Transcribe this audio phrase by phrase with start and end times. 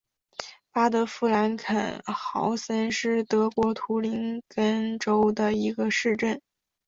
[0.71, 6.41] 巴德夫兰肯豪森是德国图林根州的一个市镇。